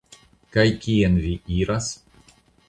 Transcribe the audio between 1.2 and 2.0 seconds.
vi iras?